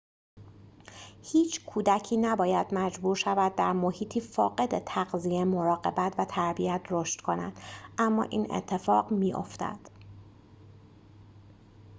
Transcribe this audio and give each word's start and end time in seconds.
هیچ 1.23 1.65
کودکی 1.65 2.17
نباید 2.17 2.67
مجبور 2.73 3.15
شود 3.15 3.55
در 3.55 3.73
محیطی 3.73 4.21
فاقد 4.21 4.83
تغذیه 4.85 5.43
مراقبت 5.45 6.15
و 6.19 6.25
تربیت 6.25 6.81
رشد 6.89 7.21
کند 7.21 7.59
اما 7.97 8.23
این 8.23 8.51
اتفاق 8.51 9.11
می‌افتد 9.11 9.79